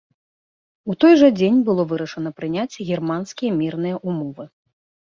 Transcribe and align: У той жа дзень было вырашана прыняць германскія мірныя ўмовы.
У 0.91 0.95
той 1.05 1.13
жа 1.19 1.29
дзень 1.39 1.59
было 1.69 1.85
вырашана 1.93 2.29
прыняць 2.41 2.81
германскія 2.89 3.51
мірныя 3.63 3.95
ўмовы. 4.09 4.53